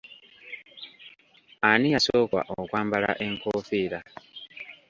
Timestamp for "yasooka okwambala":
1.93-3.09